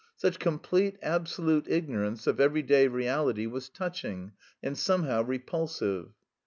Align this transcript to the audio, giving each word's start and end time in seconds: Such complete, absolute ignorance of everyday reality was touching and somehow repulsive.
Such 0.15 0.39
complete, 0.39 0.97
absolute 1.03 1.67
ignorance 1.69 2.25
of 2.25 2.39
everyday 2.39 2.87
reality 2.87 3.45
was 3.45 3.69
touching 3.69 4.31
and 4.63 4.75
somehow 4.75 5.21
repulsive. 5.21 6.09